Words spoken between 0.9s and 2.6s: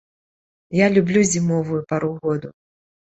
люблю зімовую пару году.